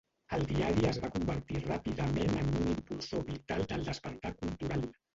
El 0.37 0.45
diari 0.51 0.87
es 0.91 0.97
va 1.03 1.11
convertir 1.17 1.61
ràpidament 1.67 2.35
en 2.41 2.51
un 2.63 2.75
impulsor 2.75 3.27
vital 3.31 3.71
del 3.73 3.89
despertar 3.95 4.37
cultural. 4.45 4.89